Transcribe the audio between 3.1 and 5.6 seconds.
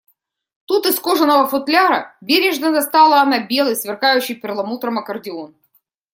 она белый, сверкающий перламутром аккордеон